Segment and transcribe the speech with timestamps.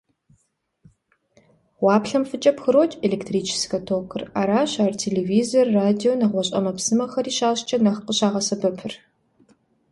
[1.79, 8.93] Гъуаплъэм фӀыуэ пхрокӀ электрическэ токыр, аращ ар телевизор, радио, нэгъуэщӀ Ӏэмэпсымэхэри щащӀкӀэ нэхъ къыщӀагъэсэбэпыр.